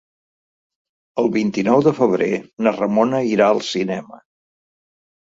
[1.25, 2.31] El vint-i-nou de febrer
[2.69, 4.23] na Ramona irà al cinema.